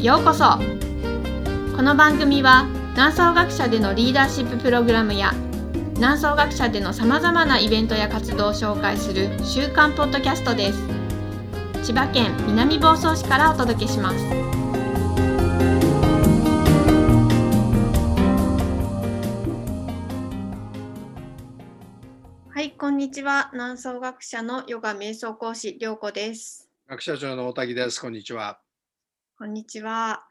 [0.00, 0.44] へようこそ。
[1.76, 5.34] この番組は南総学者でのリーダーシッププログラムや
[5.96, 10.78] 南総学者でのさまざまなイベントや活動を紹介する週刊ポッドキャストです。
[11.84, 14.16] 千葉県南房総市からお届けします。
[22.48, 23.50] はいこんにちは。
[23.52, 26.70] 南総学者のヨガ瞑想講師涼子です。
[26.88, 28.00] 学者長の大滝です。
[28.00, 28.60] こんにちは。
[29.40, 30.22] こんにちは。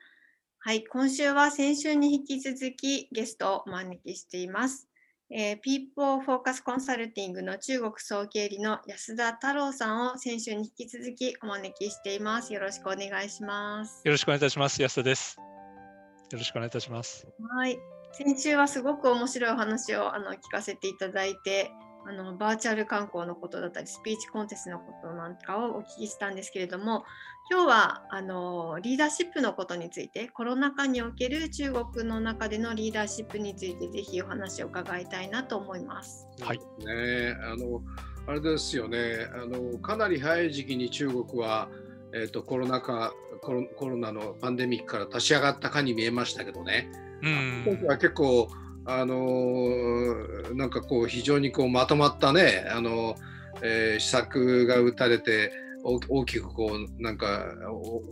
[0.59, 4.87] はい、今週は先週に引き続きゲストをお招きしています。
[5.31, 12.53] えー、People Focus Consulting の中国総経理の安田太郎さんを先週に引き続きお招きしています。
[12.53, 14.03] よろしくお願いします。
[14.05, 14.79] よろしくお願いいたします。
[14.79, 15.37] 安田です。
[15.39, 17.27] よろしくお願いいたします。
[17.57, 17.79] はい。
[18.11, 21.71] 先週はすごく面白いお話をあの聞かせていただいて、
[22.09, 27.05] あのバーチャル観光のことだったりスピーチコンテストのことなんかをお聞きしたんですけれども
[27.51, 36.27] 今日はあのリーダーシップのことについてコロナ禍における中国の中でのリーダーシップについてぜひお話を伺いたいなと思います。
[36.41, 37.81] はい、ねあの
[38.25, 39.27] あれですよね。
[39.33, 41.69] あのかなり早い時期に中国は、
[42.13, 46.89] えーと、コロナ禍コロコロナのパンデミックから立ち上がったかに見えましたけどね、
[47.21, 48.49] うん、今回は結構
[48.85, 53.15] あのー、なんかこう非常にこうまとまったね、あの
[53.61, 55.51] えー、施策が打たれて
[55.83, 57.53] 大きくこうなんか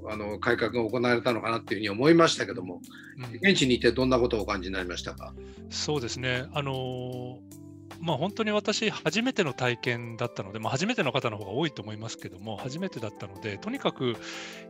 [0.10, 2.82] あの改革が行われたのかなっていうふうに思いましたけども、
[3.18, 5.34] うん、現地にいてどんなことをお感じになりましたか？
[5.70, 7.38] そうですね、あのー、
[8.00, 14.16] まあ、本当に私、初めての体験だったので、まあ、初めての方の方が多いと思いますけども、初めてだったので、とにかく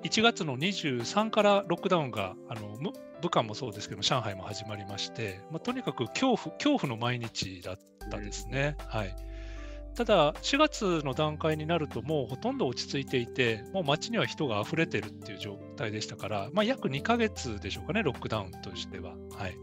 [0.03, 2.77] 1月の23からロックダウンがあの
[3.21, 7.77] 武漢もそうですけど上海も始まりまして、まあ、とにかく恐怖恐怖の毎日だっ
[8.09, 8.75] たですね。
[8.87, 9.15] はい、
[9.95, 19.15] ただ、4月の段階になると、もうほとんど落ち着いていて、もう街には人が溢れてるっていう状態でしたから、まあ、約2ヶ月でしょうかね、ロックダウンとしては。
[19.35, 19.57] はい、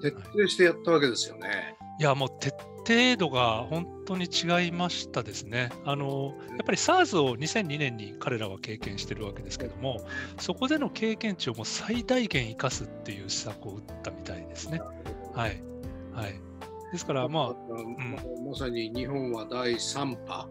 [0.00, 1.76] 徹底してやったわけですよね。
[2.00, 2.50] いや、もう徹
[2.86, 5.70] 底度が本当に違いましたですね。
[5.84, 10.04] あのやっぱり SARS を2002年に彼らは経験してるわけですけども、
[10.38, 14.80] そこでの経験値をもう最大限生かすっていう施策を打ったみたいですね。
[15.34, 15.62] はい。
[16.12, 16.40] はい。
[16.92, 18.16] ですから、まあ、うん、
[18.48, 20.48] まさに日本は第3波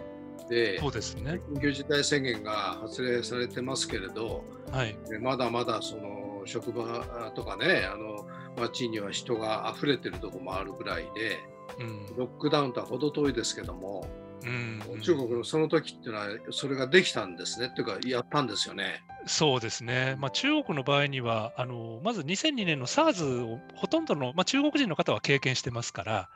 [0.49, 1.39] で、そうですね。
[1.55, 8.25] 緊急事態宣言が発令されてますけれど、はい、まだまだその職場とかね、あの
[8.57, 11.39] 街には人が溢れてるとこもあるぐらいで、
[11.79, 14.05] うん、ロックダウンとは程遠いですけども、
[14.45, 19.03] うん、中国のその時っていうのはそれができたんですねっていうかやったんですよね。
[19.25, 26.29] そうですね、まあ、中国の場合にはあのまず2002年の SARS をほとんどの、まあ、中国人の方は経験してますから、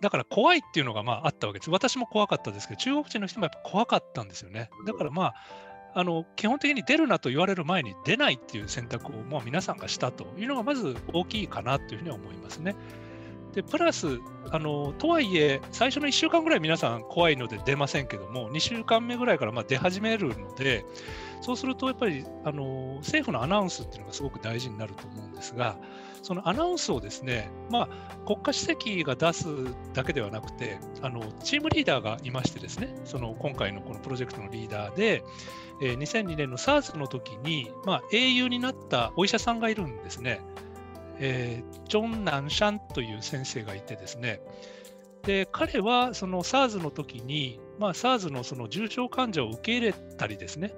[0.00, 1.70] だから怖いっていうのがまああったわけです。
[1.70, 4.70] 私も怖かったですけど、中国人の人もやっぱ怖かったんですよね。
[4.86, 5.34] だからまあ
[5.94, 12.76] あの基本的に出るなと言われる前に出ないっていう選択をもう皆さんがしたというのがまず大きいかなというふうには思いますね。
[13.52, 14.20] でプラス
[14.52, 20.84] あの、とはいえ、最初の1週間ぐらい皆さん怖いので出ませんけども、2週間目ぐらいからまあ出始めるので、
[21.40, 25.76] そうするとやっぱりあの政府のアナウンスっていうのがすごく大事になると思うんですが、
[26.22, 29.46] そのアナウンスをですね、まあ、国家主席が出す
[29.94, 35.24] だけではなくて、あのチームリーダーがいましてですね、その今回のこのプロジェクトのリーダーで、
[35.82, 40.40] えー、2002年の SARS の時に、まあ、英雄になったお医者さんがいるんですね。
[41.18, 44.40] えー、ジョン・ナンシャンという先生がいてですね、
[45.22, 50.72] で彼はその SARS の時に、まあ、SARS のその重症患者を受け入れたりですね、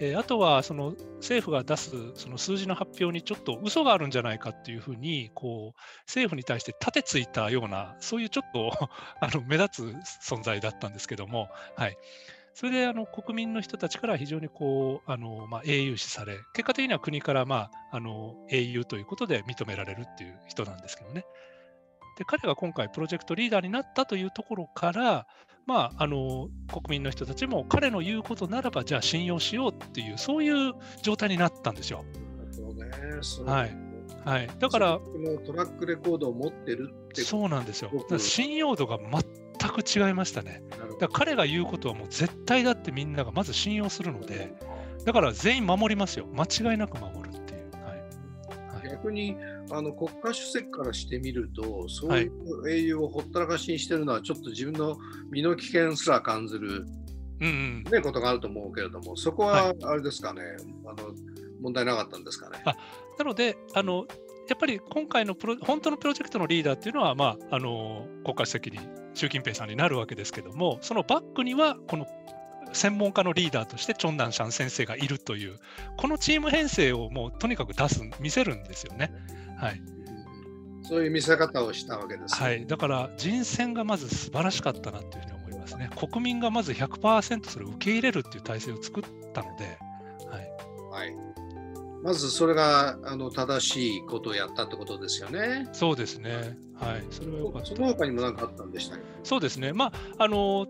[0.00, 8.72] えー、あとはその政府が出すその数字の発表にちょっと嘘があるんじゃないかっていうふうにこう政府に対して立てついたようなそういうちょっと
[9.20, 11.96] あの目立つ存在だったんですけども、はい、
[12.54, 21.24] それであの国民の人たちから非常にこうあの、まあ、英雄視され結果的には国から、まあ、あの英雄ということで認められるっていう人なんですけどね。
[22.16, 25.26] で彼が今回プロジェクトリーダーになったというところから、
[25.66, 32.04] まあ、あの国民の人たちも彼の言うことならばじゃあ信用しようっていうそういう状態になったんですよ。
[33.44, 33.76] ね、はい
[34.24, 35.00] はい、だから
[35.46, 37.90] トラックレコードを持ってるってそうなんですよ。
[38.18, 40.62] 信用度が全く違いましたね。
[40.70, 44.54] だから彼が言うことはもう絶対だってみんながまず信用するので、
[45.04, 46.26] だから全員守りますよ。
[46.26, 47.23] 間違いなく守る
[48.94, 49.36] 逆に
[49.70, 54.96] あの国家主席からしてみると、そういう英雄をほったらかしにしてるのは、ちょっと自分の
[55.30, 56.86] 身の危険すら感じる、
[57.40, 57.84] うんうん。
[57.84, 60.42] ね、ことがあると思うけれども、そこはあれですかね、
[60.86, 61.14] あの
[61.60, 62.62] 問題なかったんですかね。
[62.64, 62.76] あ
[63.18, 64.06] なのであの、
[64.48, 68.78] やっぱり今回のプロ本当のプロジェクトのリーダーっていうのは、まあ、あの国家主席に
[69.14, 72.06] 習近平さんになるわけですけども、そのバックにはこの
[72.74, 75.58] 専門家のリーダーとしてチョンナンシャン先生がいるという
[75.96, 79.12] このチーム編成をもうとにかく出す見せるんですよね。
[79.56, 79.80] はい
[80.86, 85.90] そういう見せ方をしたわけです、ね、はい、だから人選がまず素晴らしかったなというふうに思いますね。
[85.96, 89.78] 国民がまず100%それを受け入れるっていう体制を作ったので、
[90.28, 91.04] はい。
[91.04, 91.16] はい、
[92.02, 95.70] まずそれがあの正しいことをやったってことですよね。
[95.72, 96.58] そうですね。
[96.74, 97.04] はい。
[97.10, 97.64] それは。
[97.64, 99.72] その他にも何かあったんでしたそうですね。
[99.72, 100.66] まあ、あの、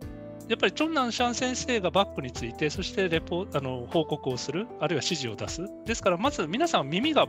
[0.49, 5.69] やっぱりチョンナンシャン先生がバックについて、そしてレポあの報告をする、あるいは指示を出す。
[5.87, 7.27] ですから、まず皆さん耳が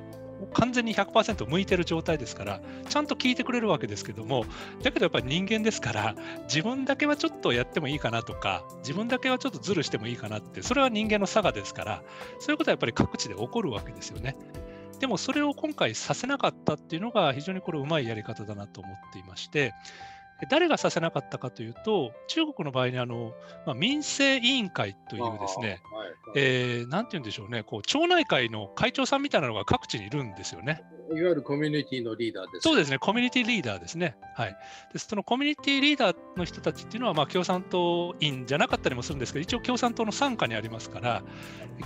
[0.54, 4.46] 完全に100%向いてる状態ですから、ちゃんと聞いてくれるわけですけども、
[4.84, 12.04] だけどやっぱり人間ですから、自分だけはちょっとやってもいいかなとか、自分だけはちょっとズルしてもいいかなって、それは人間の差がですから、
[12.40, 14.36] そういうことはやっぱり各地で起こるわけですよね。
[15.00, 19.74] でもそれを今回させなかったっていうのが非常にこれうまいやり方だなと思っていまして、
[20.50, 23.34] 誰がさせなかったかというと、中国の場合にあの、
[23.66, 30.84] まあ、民生委員会というですね、はいはい、えー、なんて言うんでしょうねこう、町内会の会長さんみたいなのが各地にいるんですよね。
[31.10, 34.18] いわゆるコミュニティのリーダーです、そうですね、コミュニティリーダーですね。
[34.36, 34.58] はい、
[34.92, 41.24] でそのコミュニティリーダーの人たちっていうのは、まあ、共産党員じゃなかったりもするんですけど、一応共産党の傘下にありますから、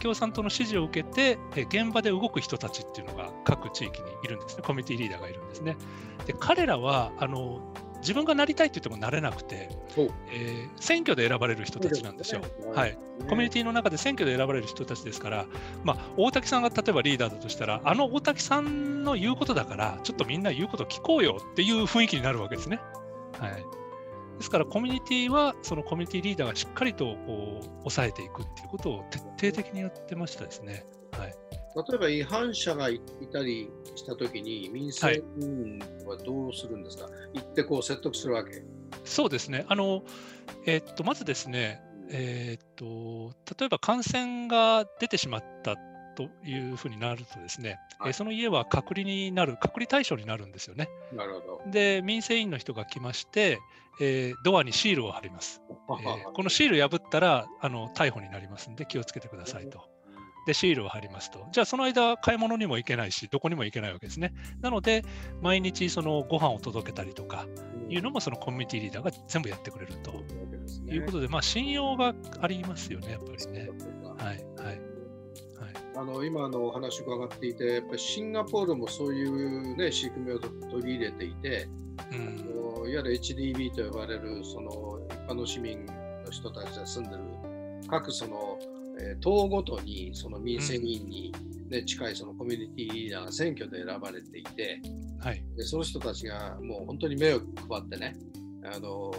[0.01, 5.75] 共産党の指示を受けて、現場で動く人たちっていうのが各地域にいるんですね、コミュニティリーダーがいるんですね。
[6.25, 7.61] で彼らはあの
[8.01, 9.69] 自分がなりたいって言ってもなれなくて、
[10.31, 12.41] えー、選挙で選ばれる人たちなんですよ、
[12.73, 12.97] はい。
[13.29, 15.45] コミュニティの中で選挙で選ばれる人たちですから、
[15.83, 22.79] まあ、大滝さんが例えばリーダーだとしたら、あの大滝さんの言うことだから、ちょっとみんな言うこと聞こうよっていう雰囲気になるわけですね。
[23.39, 23.63] はい、で
[24.41, 29.05] すから、コミュニティは、そのコミュニティリーダーがしっかりとこう抑えていくっていうことを
[29.37, 30.85] 徹底的にやってましたですね。
[31.75, 32.99] はい例えば違反者がい
[33.31, 38.63] たりしたときに、民生委員はどうするんですか、はい、行ってこう説得するわけ
[39.05, 40.03] そうですね、あの
[40.65, 45.75] えー、っとまずですね、えー、っと、例えば感染が出てしまった
[46.15, 50.89] というふうになるとですね、はい、その家は隔離になる、隔離対象になるんですよね。
[51.13, 53.59] なるほどで、民生委員の人が来まして、
[54.01, 55.61] えー、ドアにシールを貼ります。
[55.69, 59.87] えー、このシール破ったらあの逮捕になりますんで気をつけてくださいと。
[60.49, 61.45] で、シールを貼りますと。
[61.51, 64.33] じゃあ、その間、買い物にも行けないし、どこにも行けないわけですね。
[64.61, 65.05] なので、
[65.43, 67.45] 毎日、そのご飯を届けたりとか、
[67.87, 70.11] いうのも、そのコミュニティリーダーが全部やってくれると
[70.91, 73.69] いうことで、まあ、信用がありますよね、やっぱりね。
[74.17, 74.81] はい、はい。
[75.95, 81.67] あの今のお話伺っていて、やっぱりシンガポールもそういう、ね、仕組みを取り入れていて、
[82.11, 85.93] うん、いわゆる HDB と呼ばれるその一般の市民の
[86.31, 87.23] 人たちが住んでる
[87.89, 88.57] 各その
[88.99, 91.33] えー、党ごとにその民生委員に、
[91.69, 94.81] ね、近いそのコミュニティリーダーが選挙で選ばれていて、
[95.19, 98.17] はい、でその人たちがもう本当に目を配ってね、
[98.63, 99.11] あの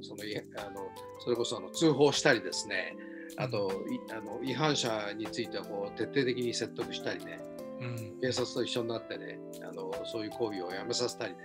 [0.00, 0.22] その
[0.56, 0.88] あの
[1.20, 2.96] それこそあの通報したりですね、
[3.36, 3.70] あと
[4.10, 7.40] あの違反者についてはこう徹底的に説得したりね、
[7.80, 11.38] うん、警察と一緒になってねあの、そういう行為をやめさせたりね、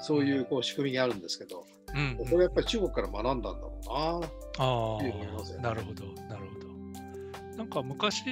[0.00, 1.64] そういうこう仕組みがあるんですけど、
[1.94, 5.28] うん、これやっぱり中国から学んだんだろうなあ、ね、
[5.60, 6.63] なるほど、なるほど。
[7.56, 8.24] なんか昔、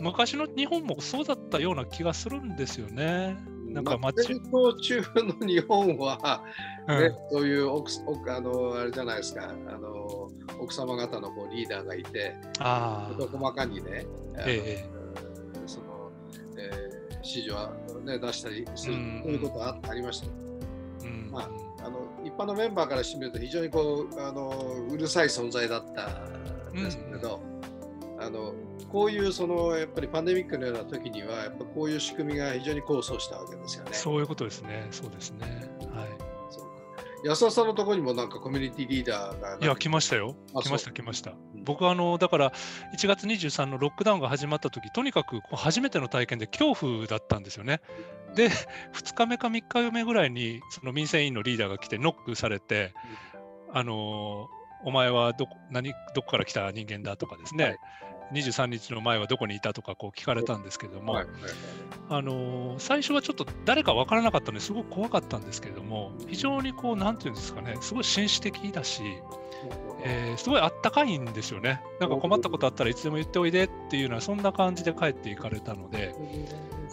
[0.00, 3.36] 昔の日本もそうだったような気がするんですよね。
[3.72, 4.24] なんか街。
[4.24, 5.02] 戦争中
[5.40, 6.42] の日本は、
[6.88, 9.48] ね、うん、そういう奥奥あのあれじゃないですか。
[9.48, 10.28] あの
[10.60, 14.06] 奥様方のこうリーダーがいてあ細かにね、
[14.38, 14.90] ええ、
[15.66, 16.10] その、
[16.56, 17.72] えー、指示は、
[18.04, 20.26] ね、出したりする、ということはありました。
[20.26, 24.50] うん、まああの一般のメンバーからしてみると非常にこうあの
[24.90, 26.08] うるさい存在だった
[26.70, 27.51] んですけど、うん
[28.24, 28.54] あの
[28.90, 33.90] こういうそのやっぱりパンデミックのような時にはやっぱこういう仕組みが非常に功を奏したわけですよね。
[33.92, 34.86] そういうことですね。
[34.90, 35.70] そうですね。
[35.94, 36.32] はい。
[37.24, 40.34] 安田さんのところにもなんかコミュニティリーダーがいや来ましたよ。
[40.60, 41.30] 来ました来ました。
[41.30, 42.52] うん、僕はあのだから
[42.96, 47.80] 1月23のロックダウンが始まった時とにかく初めての体験で恐怖だったんですよね。
[48.34, 52.92] で2日目か3日目ぐらいにその民生委員のリーダーが来てノックされて、
[53.70, 54.48] うん、あの
[54.84, 57.78] お前はどこ何どこから来た人間だとかですね、はい、
[58.32, 61.26] 23日の前はどこにいたとかこう聞かれたんですけども、はい。
[61.26, 61.52] はいはい、
[62.10, 69.02] あの最初はちょっと誰か分からなかったのですごく怖かったんですけれども非常にこうなんていうんですかねすごい紳士的だし、
[70.04, 71.80] えー、すごいあったかいんですよね。
[72.00, 76.14] なんか困ったことあったらいつでも言っておいでっていうようなそんな感じで帰っていかれたので。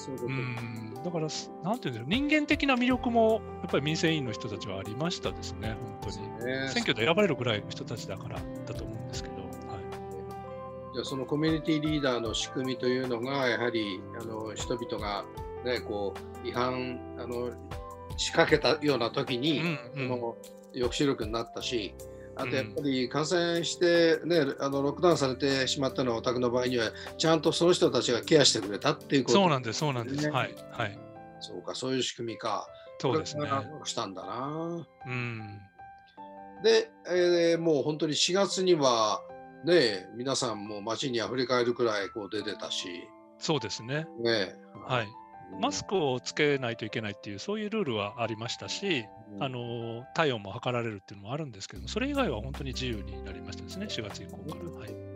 [0.08, 0.94] うん。
[1.04, 1.28] だから、
[1.64, 6.70] なんていうんだろう、人間的な魅力もやっぱり民生委員の人たちはありましたですね、本当に。
[6.70, 9.40] 選挙で選ばれるぐらいの人たちだからだと思うんですけど。
[10.94, 15.24] じゃそのコミュニティリーダーの仕組みというのがやはりあの人々が、
[15.64, 17.52] ね、こう違反あの
[18.18, 20.36] 仕掛けたような時に、うんうん、の
[20.74, 21.94] 抑止力になったし
[22.40, 30.26] あとやっぱり感染して、ねあのロックダウンされてしまったのはお宅の場合には、ちゃんとその人たちがケアしてくれたっていうことそうなんです、そうなんです。
[30.26, 31.00] ねはい、はい。
[31.42, 32.68] そうか、そういう仕組みか。
[33.02, 33.48] そうですね
[33.86, 34.86] したんだな。
[35.06, 35.62] うん。
[36.64, 39.22] で、えーもう本当に4月には、
[39.66, 44.06] ね、皆さんも街にあふれ返るくらいこう出てたし、そうですね。
[44.22, 44.56] ね、
[44.86, 45.08] はい。
[45.60, 49.44] マスクをつけないといけないっていう、そういうルールはありましたし、うん。
[49.44, 54.80] あの体温も測られるっていうのもあるんですけども、それ以外は本当に自由になりましたですね、4月以降から。
[54.80, 55.10] はい。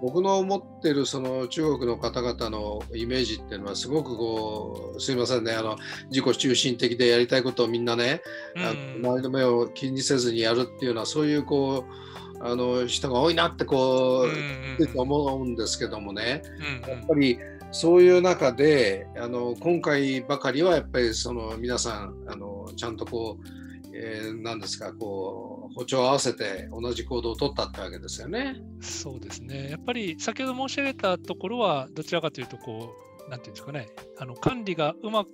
[0.00, 5.76] 僕の思ってるその中国の方々のイメージっていうのはすごくこうすいませんねあの
[6.10, 8.20] 自己中心的でやりたいことをみんなね、
[8.56, 9.06] あうん。
[9.06, 14.52] 周りの目を気にせずにやるっていうのはそういうこうあの人が多いなってこう、うんうん
[14.96, 16.42] 思うんですけどもね。
[16.84, 16.90] うん。
[16.90, 17.38] やっぱり
[17.72, 28.62] そういう中であの今回ばかりはやっぱりその皆さんあのちゃんとこう、えー、何ですかこう歩調を合わせて同じ行動を取ったってわけですよね。
[28.80, 29.70] そうですね。
[29.70, 32.94] やっぱり先ほど申し上げたところは、どちらかというと、こ
[33.26, 33.88] う、なんていうんですかね、
[34.18, 35.30] あの管理がうまく、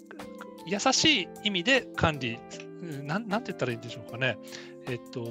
[0.67, 2.39] 優しい意味で管理、
[3.03, 4.39] なんなんて言ったらいいんでしょうかね。
[4.87, 5.23] えっと、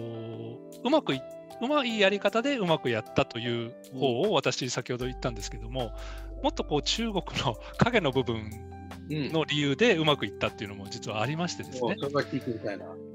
[0.83, 1.21] うまくい、
[1.61, 5.91] うまいやり方でうまくやったという方を私、先ほど言ったんですけども、
[6.43, 8.49] もっとこう中国の 影の部分
[9.09, 11.95] うん、の理由でうまくいったっていうのも実はありましてですね。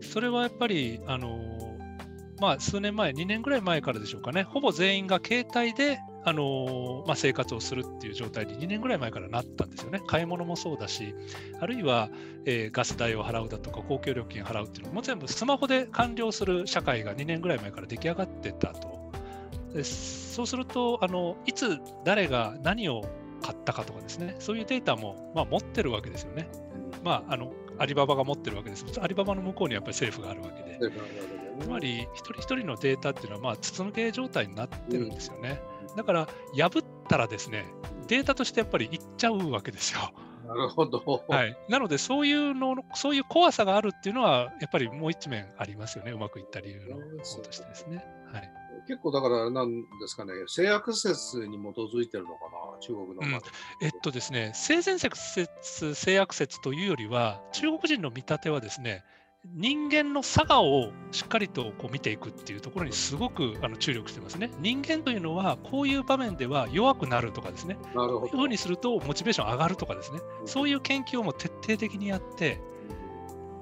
[0.00, 1.38] それはやっぱり、あの
[2.40, 10.00] まあ、数年前、2年ぐらい前からでしょうかね、ほぼ全員が携帯で、あのまあ、生活をするっていう状態に2年ぐらい前からなったんですよね。
[10.06, 11.14] 買い物もそうだし、
[11.60, 12.10] あるいは、
[12.44, 19.01] えーガス代を払うだとか、公共料金払うっていうのも全部スマホで完了する社会が2年ぐらい前から出来上がってたと。
[19.74, 23.02] でそうするとあの、いつ誰が何を
[23.42, 26.48] 買ったかとかですね、そういうデータも、まあ、持ってるわけですよね。
[27.02, 28.84] まあ、あのアリババが持ってるわけです。
[29.00, 30.78] アリババの向こうにやっぱり政府があるわけで。
[31.60, 35.60] つまり、一人一人のデータっていうのは、まあ、筒抜け状態になってるんですよね。
[35.96, 37.66] だから、破ったらですね、
[38.08, 40.12] データとしてやっぱりいっちゃうわけですよ。
[40.46, 41.24] なるほど。
[41.28, 47.02] はい、なので、そういうの、そういう怖さがあるっていうのは、やっぱりもう一面ありますよね、うまくいった理由の方
[47.42, 48.04] としてですね。
[48.32, 48.50] はい、
[48.86, 53.14] 結構だからなんですかね、性悪説に基づいてるのかな、中国の。
[53.14, 53.42] うん
[53.80, 59.04] えっとですね、性善説、性悪説というよりは、中国人の見立てはですね、
[59.44, 64.50] 人間の差がをしっかりとこう見ていくっていうところにすごくあの注力してますね。
[64.60, 68.20] 人間というのはこういう場面では弱くなるとかですね、なるほど。
[68.20, 72.60] こういうふうにするとモチベーション上がるとかですね、そういう研究をもう徹底的にやって、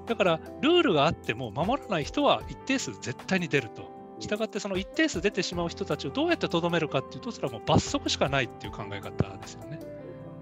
[0.05, 4.00] だからルールがあっても守らない人は一定数絶対に出ると。
[4.21, 9.79] したがってその一定数出てしまう人たちをどうやってとどめるかっていうと、それはもう罰則しかないっていう考え方ですよね。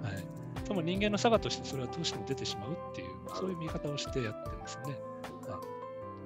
[0.03, 0.25] はい。
[0.65, 4.99] その人間の差がとしてそれはどうしても出てしまうっていう、そういう見方をしてやってますね。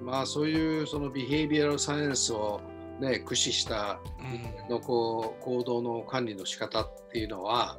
[0.02, 2.60] まあそういうそのビヘイビアルサイエンスを
[3.00, 7.78] ね駆使したうんのこう行動の管理の仕方っていうのは、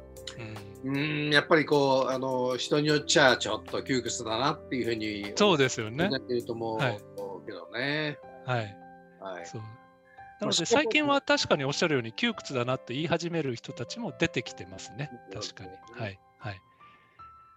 [0.84, 6.10] うんうーんやっぱりこうあの人によっちゃちょっと窮屈だなっていうふうにそうですよね。
[6.28, 6.98] 言うと思うはい
[7.46, 8.18] けどね。
[8.44, 8.58] はい。
[8.58, 8.76] はい。
[9.44, 9.62] そう
[10.40, 15.10] なので最近は確かにおっしゃるように窮屈だなって言い始める人たちも出てきてますね。
[15.32, 15.70] 確かに。
[15.98, 16.18] はい。
[16.38, 16.60] はい。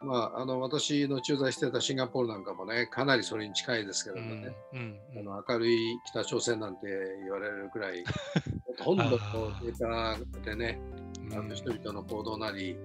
[0.02, 4.56] まああの私の駐在してたシンガポールなんかもねかなりそれに近いですけうどもね。
[4.74, 4.78] ん。
[4.78, 5.00] うん。
[5.16, 6.88] うんあの明るい北朝鮮なんて
[7.24, 8.04] 言われるくらい、
[8.78, 10.80] ほとんどこうデータでね、
[11.34, 12.78] あの人々の行動なり、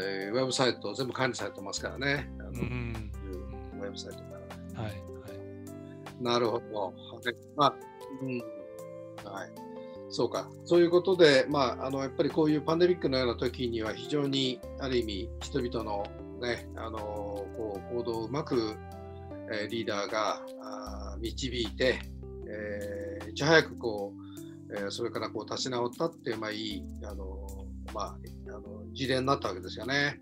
[0.00, 3.12] えーウェブサイト全部管理されてますからね、あのうん。
[3.74, 4.24] ウェブサイトか
[4.76, 4.82] ら。
[4.82, 5.15] はい。
[6.18, 6.24] はい。
[6.24, 6.74] なるほど。
[6.74, 6.92] はい
[7.56, 7.74] まあ
[8.22, 8.38] うん
[9.24, 9.50] はい、
[10.10, 10.48] そうか。
[10.64, 16.04] そういうことで、まあ、あのやっぱりこういうパンデミックのような時には非常にある意味人々の,、
[16.40, 18.74] ね、あのこう行動をうまく、
[19.50, 21.98] えーリーダーがあー導いて、
[22.48, 24.12] えーいち早くこ
[24.70, 28.16] う、えーそれからこう立ち直ったっていう、まあ、いいあの、まあ、
[28.48, 30.18] あの事例になったわけですよね。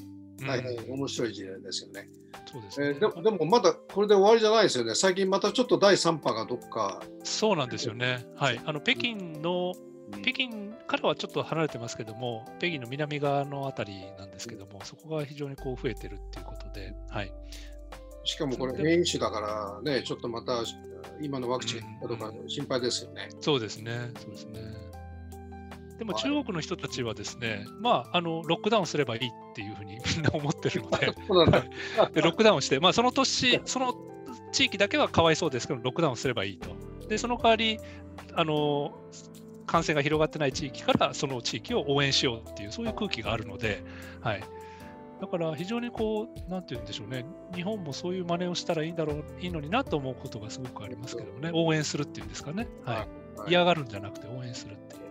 [0.47, 2.09] 大変うん面白い事例ですよね。
[2.55, 2.87] そうですね。
[2.89, 4.95] えーでもでもまだこれで終わりじゃないですよね。
[4.95, 7.03] 最近またちょっと第3波がどっか。
[7.25, 8.25] そうなんですよね。
[8.37, 8.61] はい。
[8.65, 9.73] あの北京の
[10.13, 10.51] うん北京
[10.87, 17.33] からはちょっと離れてますけども、北京の南側のあたりなんですけども、そこが非常にこう増えてるっていうことで、はい。
[18.23, 20.63] しかもこれで変異種だからね、ちょっとまた
[21.21, 23.29] 今のワクチンかどうかうん心配ですよね。
[23.41, 24.11] そうですね。
[24.21, 24.61] そうですね。
[25.99, 31.07] でもはい中国の人たちはですね、まあ、あのロックダウンすればいいっていうふうに みんな思ってるので。
[31.07, 33.95] でロックダウンして、まあ、その年、その
[34.53, 36.71] 地域だけはかわいそうですけど、ロックダウンすればいいと。
[37.09, 37.79] で、その代わり、
[38.35, 38.99] あの
[39.67, 43.83] 感染が広がってない地域からその地域を応援しようっていう、そういう空気があるので、
[44.21, 44.45] はい。
[45.21, 47.25] だから非常にこう、なんて言うんでしょうね、
[47.55, 52.69] 日本もそういう真似をしたらいいんだろう、いいのになと思うことがすごくありますけどね、応援するっていうんですかね。
[52.85, 53.07] は
[53.47, 53.51] い。
[53.51, 55.04] 嫌がるんじゃなくて応援するっていう。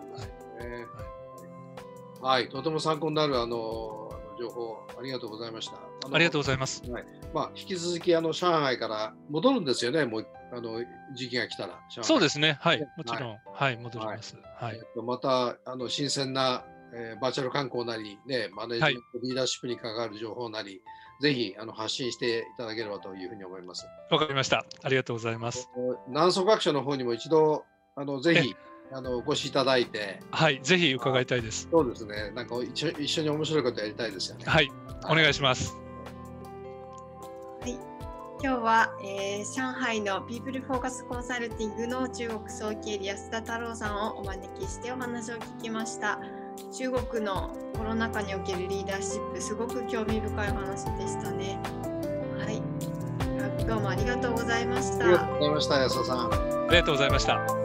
[2.24, 5.76] ねはい、とても参考になるあの情報ありがとうございました。
[6.12, 6.84] ありがとうございます。
[6.90, 10.06] はい、まあ引き続きあの上海から戻るんですよね。
[10.06, 10.84] もうあの
[11.16, 11.80] 時期が来たら。
[12.02, 12.58] そうですね。
[12.62, 14.38] はい、もちろん、はい、はい、戻ります。
[14.60, 14.76] はい。
[14.76, 16.64] えっとまたあの新鮮な、
[16.94, 20.82] えー、バーチャル観光なりねマネージメント、リーダーシップに関わる情報なり。
[21.22, 23.86] ぜひあの発信していただければというふうに思います。
[24.10, 24.66] わかりました。
[24.82, 25.70] ありがとうございます。
[26.08, 27.64] 南宋学者の方にも一度
[27.96, 28.56] あのぜひ
[28.96, 31.68] あのお越しいただいて、はい、ぜひ伺いたいです。
[31.72, 32.32] そうですね。
[32.36, 34.46] なんか一緒一緒に面白いことやりたいですよね。
[34.46, 34.72] はい、
[35.06, 35.76] お願いします。
[37.62, 37.72] はい。
[38.44, 46.20] 今日は、えー、上海のピープルフォーカスコンサルティングの中国総経理安田太郎さんをお招きしてお話を聞きました。
[46.72, 51.58] 中国のコロナ禍におけるリーダーシップすごく興味深い話でしたね。
[52.38, 53.66] はい。
[53.66, 55.06] どうもありがとうございました。
[55.06, 56.34] ありがとうございました、安田さん。
[56.34, 57.63] ありがとうございました。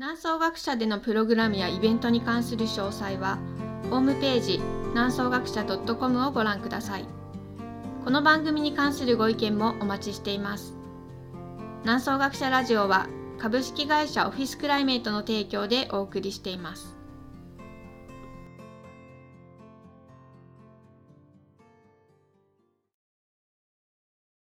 [0.00, 3.36] 南総学者でのプログラムやイベントに関する詳細は、
[3.90, 4.58] ホームページ
[4.94, 7.04] 南総学者 .com をご覧ください。
[8.02, 10.74] この番組に関するご意見もお待ちしています。
[11.82, 16.96] 南総学者ラジオは株式会社オフィスクライメイトの提供でお送りしています。